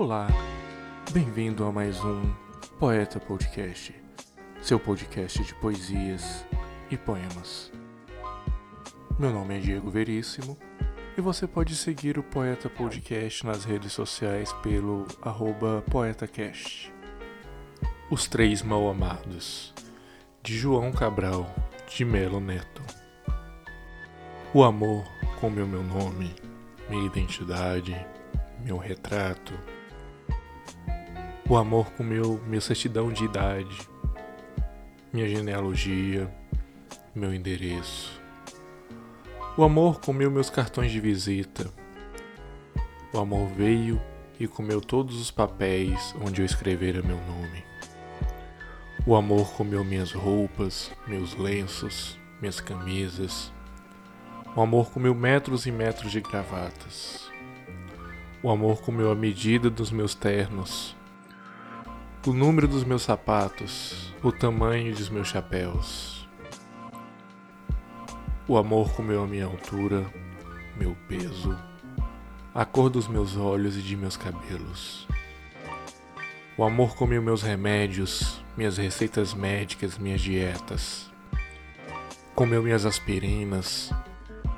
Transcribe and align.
Olá, 0.00 0.28
bem-vindo 1.10 1.64
a 1.64 1.72
mais 1.72 1.98
um 2.04 2.32
Poeta 2.78 3.18
Podcast, 3.18 3.92
seu 4.62 4.78
podcast 4.78 5.42
de 5.42 5.52
poesias 5.56 6.46
e 6.88 6.96
poemas. 6.96 7.72
Meu 9.18 9.32
nome 9.32 9.56
é 9.56 9.58
Diego 9.58 9.90
Veríssimo 9.90 10.56
e 11.16 11.20
você 11.20 11.48
pode 11.48 11.74
seguir 11.74 12.16
o 12.16 12.22
Poeta 12.22 12.70
Podcast 12.70 13.44
nas 13.44 13.64
redes 13.64 13.92
sociais 13.92 14.52
pelo 14.62 15.04
PoetaCast. 15.90 16.94
Os 18.08 18.28
Três 18.28 18.62
Mal 18.62 18.88
Amados, 18.88 19.74
de 20.44 20.56
João 20.56 20.92
Cabral, 20.92 21.52
de 21.88 22.04
Melo 22.04 22.38
Neto. 22.38 22.82
O 24.54 24.62
amor 24.62 25.04
comeu 25.40 25.66
meu 25.66 25.82
nome, 25.82 26.36
minha 26.88 27.04
identidade, 27.04 27.96
meu 28.64 28.76
retrato. 28.76 29.52
O 31.50 31.56
amor 31.56 31.90
comeu 31.92 32.38
minha 32.46 32.60
certidão 32.60 33.10
de 33.10 33.24
idade, 33.24 33.88
minha 35.10 35.26
genealogia, 35.26 36.30
meu 37.14 37.32
endereço. 37.32 38.20
O 39.56 39.64
amor 39.64 39.98
comeu 39.98 40.30
meus 40.30 40.50
cartões 40.50 40.92
de 40.92 41.00
visita. 41.00 41.70
O 43.14 43.18
amor 43.18 43.48
veio 43.48 43.98
e 44.38 44.46
comeu 44.46 44.78
todos 44.78 45.18
os 45.18 45.30
papéis 45.30 46.14
onde 46.20 46.42
eu 46.42 46.44
escrevera 46.44 47.00
meu 47.00 47.16
nome. 47.16 47.64
O 49.06 49.16
amor 49.16 49.50
comeu 49.52 49.82
minhas 49.82 50.12
roupas, 50.12 50.92
meus 51.06 51.34
lenços, 51.34 52.18
minhas 52.42 52.60
camisas. 52.60 53.50
O 54.54 54.60
amor 54.60 54.90
comeu 54.90 55.14
metros 55.14 55.64
e 55.64 55.72
metros 55.72 56.12
de 56.12 56.20
gravatas. 56.20 57.30
O 58.42 58.50
amor 58.50 58.82
comeu 58.82 59.10
a 59.10 59.14
medida 59.14 59.70
dos 59.70 59.90
meus 59.90 60.14
ternos, 60.14 60.94
o 62.28 62.32
número 62.34 62.68
dos 62.68 62.84
meus 62.84 63.04
sapatos, 63.04 64.14
o 64.22 64.30
tamanho 64.30 64.94
dos 64.94 65.08
meus 65.08 65.28
chapéus. 65.28 66.28
O 68.46 68.58
amor 68.58 68.92
comeu 68.92 69.22
a 69.22 69.26
minha 69.26 69.46
altura, 69.46 70.04
meu 70.76 70.94
peso, 71.08 71.56
a 72.54 72.66
cor 72.66 72.90
dos 72.90 73.08
meus 73.08 73.34
olhos 73.34 73.78
e 73.78 73.80
de 73.80 73.96
meus 73.96 74.14
cabelos. 74.14 75.08
O 76.54 76.64
amor 76.64 76.94
comeu 76.96 77.22
meus 77.22 77.42
remédios, 77.42 78.44
minhas 78.54 78.76
receitas 78.76 79.32
médicas, 79.32 79.96
minhas 79.96 80.20
dietas. 80.20 81.10
Comeu 82.34 82.62
minhas 82.62 82.84
aspirinas, 82.84 83.90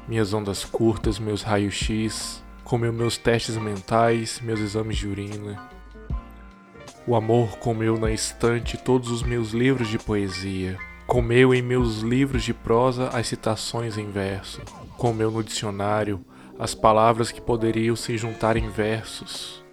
minhas 0.08 0.34
ondas 0.34 0.64
curtas, 0.64 1.20
meus 1.20 1.42
raios-x, 1.42 2.42
comeu 2.64 2.92
meus 2.92 3.16
testes 3.16 3.56
mentais, 3.56 4.40
meus 4.40 4.58
exames 4.58 4.98
de 4.98 5.06
urina. 5.06 5.79
O 7.06 7.16
amor 7.16 7.56
comeu 7.58 7.98
na 7.98 8.12
estante 8.12 8.76
todos 8.76 9.10
os 9.10 9.22
meus 9.22 9.52
livros 9.52 9.88
de 9.88 9.98
poesia. 9.98 10.78
Comeu 11.06 11.54
em 11.54 11.62
meus 11.62 12.00
livros 12.00 12.44
de 12.44 12.52
prosa 12.52 13.08
as 13.08 13.26
citações 13.26 13.96
em 13.96 14.10
verso. 14.10 14.60
Comeu 14.98 15.30
no 15.30 15.42
dicionário 15.42 16.24
as 16.58 16.74
palavras 16.74 17.32
que 17.32 17.40
poderiam 17.40 17.96
se 17.96 18.18
juntar 18.18 18.56
em 18.56 18.68
versos. 18.68 19.64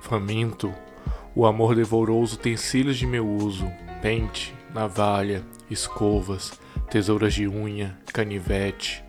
Faminto, 0.00 0.72
o 1.34 1.44
amor 1.44 1.74
devorou 1.74 2.22
os 2.22 2.34
utensílios 2.34 2.96
de 2.96 3.06
meu 3.06 3.28
uso: 3.28 3.70
pente, 4.00 4.54
navalha, 4.72 5.44
escovas, 5.68 6.52
tesouras 6.88 7.34
de 7.34 7.48
unha, 7.48 7.98
canivete. 8.12 9.04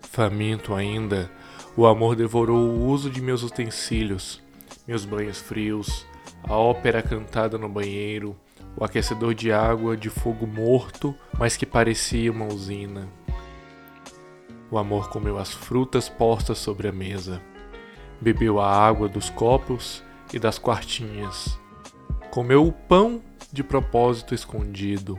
Faminto 0.00 0.74
ainda, 0.74 1.30
o 1.76 1.86
amor 1.86 2.16
devorou 2.16 2.68
o 2.68 2.86
uso 2.86 3.10
de 3.10 3.20
meus 3.20 3.42
utensílios, 3.42 4.42
meus 4.86 5.04
banhos 5.04 5.38
frios, 5.38 6.06
a 6.42 6.56
ópera 6.56 7.02
cantada 7.02 7.58
no 7.58 7.68
banheiro, 7.68 8.36
o 8.76 8.84
aquecedor 8.84 9.34
de 9.34 9.52
água 9.52 9.96
de 9.96 10.08
fogo 10.08 10.46
morto, 10.46 11.14
mas 11.38 11.56
que 11.56 11.66
parecia 11.66 12.30
uma 12.30 12.46
usina. 12.46 13.08
O 14.70 14.78
amor 14.78 15.08
comeu 15.08 15.38
as 15.38 15.52
frutas 15.52 16.08
postas 16.08 16.58
sobre 16.58 16.88
a 16.88 16.92
mesa, 16.92 17.40
bebeu 18.20 18.60
a 18.60 18.70
água 18.70 19.08
dos 19.08 19.30
copos 19.30 20.02
e 20.32 20.38
das 20.38 20.58
quartinhas, 20.58 21.58
comeu 22.30 22.66
o 22.66 22.72
pão 22.72 23.22
de 23.52 23.64
propósito 23.64 24.34
escondido, 24.34 25.18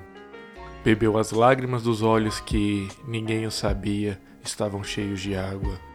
bebeu 0.83 1.17
as 1.17 1.31
lágrimas 1.31 1.83
dos 1.83 2.01
olhos 2.01 2.39
que, 2.39 2.87
ninguém 3.07 3.45
o 3.45 3.51
sabia, 3.51 4.21
estavam 4.43 4.83
cheios 4.83 5.19
de 5.19 5.35
água 5.35 5.89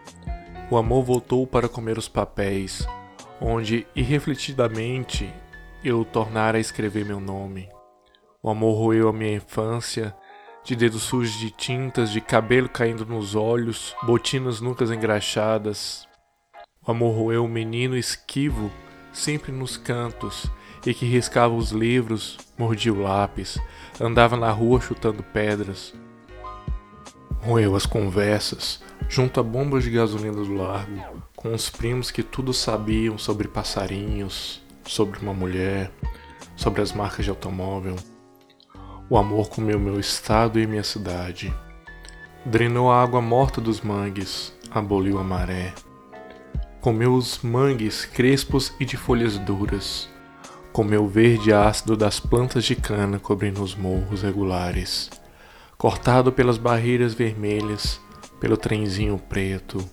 o 0.69 0.77
amor 0.77 1.03
voltou 1.03 1.45
para 1.45 1.69
comer 1.69 1.97
os 1.97 2.07
papéis, 2.07 2.87
onde 3.39 3.85
irrefletidamente 3.95 5.31
eu 5.83 6.03
tornara 6.03 6.57
a 6.57 6.61
escrever 6.61 7.05
meu 7.05 7.19
nome. 7.19 7.69
O 8.41 8.49
amor 8.49 8.77
roeu 8.77 9.09
a 9.09 9.13
minha 9.13 9.35
infância, 9.35 10.15
de 10.63 10.75
dedos 10.75 11.03
sujos 11.03 11.39
de 11.39 11.51
tintas, 11.51 12.11
de 12.11 12.19
cabelo 12.19 12.67
caindo 12.67 13.05
nos 13.05 13.35
olhos, 13.35 13.95
botinas 14.03 14.61
nunca 14.61 14.83
engraxadas. 14.85 16.07
O 16.85 16.91
amor 16.91 17.15
roeu 17.15 17.45
o 17.45 17.49
menino 17.49 17.95
esquivo, 17.95 18.71
sempre 19.13 19.51
nos 19.51 19.77
cantos, 19.77 20.49
e 20.85 20.93
que 20.93 21.05
riscava 21.05 21.53
os 21.53 21.71
livros, 21.71 22.37
mordia 22.57 22.93
o 22.93 23.01
lápis, 23.01 23.57
andava 23.99 24.37
na 24.37 24.51
rua 24.51 24.79
chutando 24.79 25.23
pedras. 25.23 25.93
Roeu 27.45 27.75
as 27.75 27.85
conversas, 27.85 28.81
junto 29.07 29.39
a 29.39 29.43
bombas 29.43 29.83
de 29.83 29.91
gasolina 29.91 30.33
do 30.33 30.55
largo, 30.55 30.99
com 31.35 31.53
os 31.53 31.69
primos 31.69 32.09
que 32.09 32.23
tudo 32.23 32.51
sabiam 32.51 33.19
sobre 33.19 33.47
passarinhos, 33.47 34.63
sobre 34.83 35.19
uma 35.19 35.31
mulher, 35.31 35.91
sobre 36.55 36.81
as 36.81 36.91
marcas 36.91 37.23
de 37.23 37.29
automóvel. 37.29 37.97
O 39.07 39.15
amor 39.15 39.47
comeu 39.47 39.79
meu 39.79 39.99
estado 39.99 40.59
e 40.59 40.65
minha 40.65 40.83
cidade. 40.83 41.53
Drenou 42.43 42.91
a 42.91 42.99
água 42.99 43.21
morta 43.21 43.61
dos 43.61 43.79
mangues, 43.79 44.51
aboliu 44.71 45.19
a 45.19 45.23
maré. 45.23 45.71
Comeu 46.81 47.13
os 47.13 47.43
mangues 47.43 48.05
crespos 48.05 48.73
e 48.79 48.85
de 48.85 48.97
folhas 48.97 49.37
duras. 49.37 50.09
Comeu 50.73 51.03
o 51.03 51.07
verde 51.07 51.53
ácido 51.53 51.95
das 51.95 52.19
plantas 52.19 52.65
de 52.65 52.75
cana 52.75 53.19
cobrindo 53.19 53.61
os 53.61 53.75
morros 53.75 54.23
regulares 54.23 55.11
cortado 55.77 56.31
pelas 56.31 56.57
barreiras 56.57 57.13
vermelhas, 57.13 57.99
pelo 58.39 58.57
trenzinho 58.57 59.17
preto, 59.17 59.83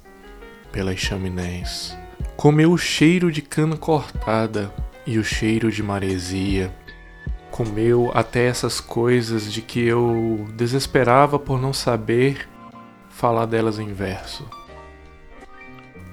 pelas 0.70 0.98
chaminés. 0.98 1.97
Comeu 2.37 2.72
o 2.72 2.78
cheiro 2.78 3.31
de 3.31 3.43
cana 3.43 3.76
cortada 3.76 4.72
e 5.06 5.19
o 5.19 5.25
cheiro 5.25 5.71
de 5.71 5.82
maresia. 5.82 6.75
Comeu 7.50 8.10
até 8.15 8.47
essas 8.47 8.81
coisas 8.81 9.53
de 9.53 9.60
que 9.60 9.81
eu 9.81 10.48
desesperava 10.54 11.38
por 11.38 11.60
não 11.60 11.72
saber 11.72 12.48
falar 13.10 13.47
delas 13.47 13.78
em 13.78 13.92
verso. 13.92 14.48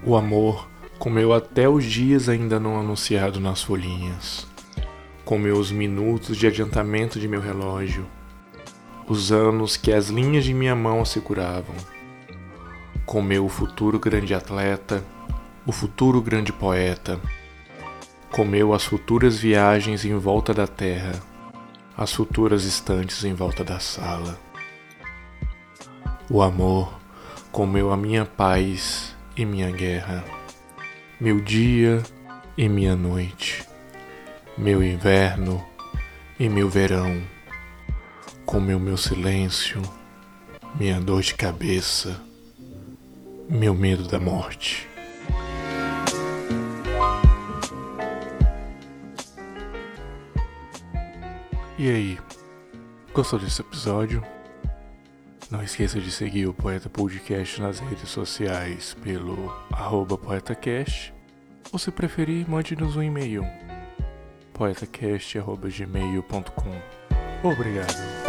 O 0.03 0.15
amor 0.15 0.67
comeu 0.97 1.33
até 1.33 1.69
os 1.69 1.85
dias 1.85 2.27
ainda 2.27 2.59
não 2.59 2.77
anunciado 2.77 3.39
nas 3.39 3.63
folhinhas. 3.63 4.45
Comeu 5.23 5.57
os 5.57 5.71
minutos 5.71 6.35
de 6.35 6.47
adiantamento 6.47 7.19
de 7.19 7.27
meu 7.27 7.39
relógio 7.39 8.05
os 9.09 9.31
anos 9.31 9.75
que 9.75 9.91
as 9.91 10.09
linhas 10.09 10.45
de 10.45 10.53
minha 10.53 10.75
mão 10.75 11.03
seguravam. 11.03 11.75
Comeu 13.07 13.43
o 13.43 13.49
futuro 13.49 13.97
grande 13.97 14.35
atleta, 14.35 15.03
o 15.65 15.71
futuro 15.71 16.21
grande 16.21 16.53
poeta. 16.53 17.19
Comeu 18.31 18.71
as 18.71 18.85
futuras 18.85 19.39
viagens 19.39 20.05
em 20.05 20.15
volta 20.15 20.53
da 20.53 20.67
terra, 20.67 21.19
as 21.97 22.13
futuras 22.13 22.63
estantes 22.65 23.23
em 23.23 23.33
volta 23.33 23.63
da 23.63 23.79
sala. 23.79 24.39
O 26.29 26.43
amor 26.43 26.99
comeu 27.51 27.91
a 27.91 27.97
minha 27.97 28.23
paz 28.23 29.15
e 29.35 29.43
minha 29.43 29.71
guerra, 29.71 30.23
meu 31.19 31.41
dia 31.41 32.03
e 32.55 32.69
minha 32.69 32.95
noite, 32.95 33.65
meu 34.55 34.83
inverno 34.83 35.65
e 36.39 36.47
meu 36.47 36.69
verão 36.69 37.38
comeu 38.49 38.79
meu 38.79 38.97
silêncio, 38.97 39.79
minha 40.73 40.99
dor 40.99 41.21
de 41.21 41.35
cabeça, 41.35 42.19
meu 43.47 43.75
medo 43.75 44.07
da 44.07 44.19
morte. 44.19 44.89
E 51.77 51.87
aí, 51.87 52.17
gostou 53.13 53.37
desse 53.37 53.61
episódio? 53.61 54.23
Não 55.51 55.61
esqueça 55.61 56.01
de 56.01 56.09
seguir 56.09 56.47
o 56.47 56.53
Poeta 56.53 56.89
Podcast 56.89 57.61
nas 57.61 57.77
redes 57.77 58.09
sociais 58.09 58.97
pelo 59.03 59.53
poetacast 60.17 61.13
ou 61.71 61.77
se 61.77 61.91
preferir, 61.91 62.49
mande-nos 62.49 62.95
um 62.95 63.03
e-mail 63.03 63.45
poetacast.gmail.com 64.53 66.81
Obrigado. 67.47 68.28